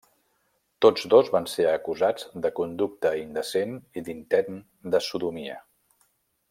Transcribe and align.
Tots 0.85 1.03
dos 1.13 1.29
van 1.35 1.45
ser 1.51 1.67
acusats 1.73 2.25
de 2.47 2.51
conducta 2.61 3.13
indecent 3.23 3.79
i 4.03 4.07
d'intent 4.09 4.61
de 4.97 5.07
sodomia. 5.11 5.63